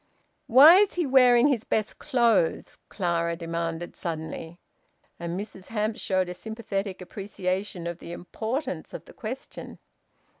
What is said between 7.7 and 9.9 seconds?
of the importance of the question.